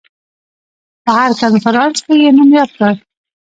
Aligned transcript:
په 1.03 1.11
هر 1.17 1.31
کنفرانس 1.41 1.97
کې 2.05 2.13
یې 2.21 2.29
نوم 2.37 2.49
یاد 2.57 2.69
کړ. 2.77 2.93